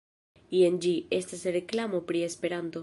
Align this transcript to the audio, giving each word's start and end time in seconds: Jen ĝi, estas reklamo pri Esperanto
Jen 0.59 0.79
ĝi, 0.85 0.93
estas 1.19 1.45
reklamo 1.59 2.05
pri 2.11 2.27
Esperanto 2.31 2.79